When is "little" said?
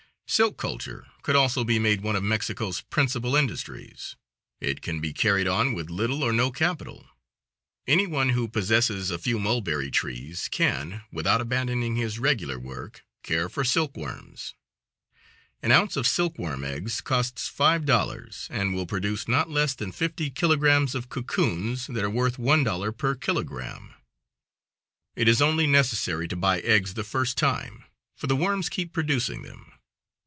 5.89-6.23